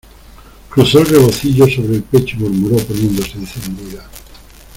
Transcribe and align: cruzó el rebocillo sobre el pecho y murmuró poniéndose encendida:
cruzó 0.71 0.97
el 1.01 1.05
rebocillo 1.05 1.67
sobre 1.69 1.97
el 1.97 2.01
pecho 2.01 2.35
y 2.35 2.39
murmuró 2.39 2.77
poniéndose 2.85 3.37
encendida: 3.37 4.09